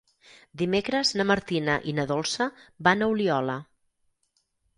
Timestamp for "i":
1.91-1.93